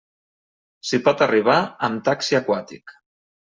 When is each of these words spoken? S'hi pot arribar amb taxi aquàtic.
S'hi 0.91 0.99
pot 1.09 1.21
arribar 1.27 1.59
amb 1.91 2.03
taxi 2.11 2.41
aquàtic. 2.43 3.01